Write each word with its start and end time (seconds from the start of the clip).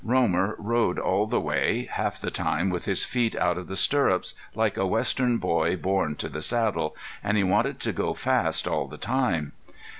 Romer 0.03 0.55
rode 0.57 0.97
all 0.97 1.27
the 1.27 1.39
way, 1.39 1.85
half 1.85 2.19
the 2.19 2.31
time 2.31 2.71
with 2.71 2.85
his 2.85 3.03
feet 3.03 3.35
out 3.35 3.55
of 3.59 3.67
the 3.67 3.75
stirrups, 3.75 4.33
like 4.55 4.75
a 4.75 4.87
western 4.87 5.37
boy 5.37 5.75
born 5.75 6.15
to 6.15 6.27
the 6.27 6.41
saddle, 6.41 6.95
and 7.23 7.37
he 7.37 7.43
wanted 7.43 7.79
to 7.81 7.93
go 7.93 8.15
fast 8.15 8.67
all 8.67 8.87
the 8.87 8.97
time. 8.97 9.51